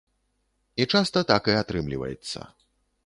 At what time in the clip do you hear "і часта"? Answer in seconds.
0.81-1.23